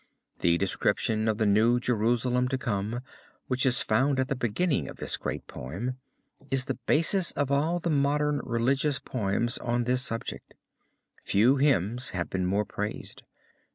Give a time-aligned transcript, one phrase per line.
[0.39, 3.01] The description of the New Jerusalem to come,
[3.45, 5.99] which is found at the beginning of this great poem,
[6.49, 10.55] is the basis of all the modern religious poems on this subject.
[11.23, 13.21] Few hymns have been more praised.